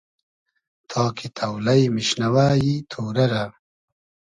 تا 0.89 1.03
کی 1.15 1.27
تۆلݷ 1.37 1.81
میشنئوۂ 1.95 2.47
ای 2.63 2.73
تۉرۂ 2.89 3.25
رۂ 3.31 3.43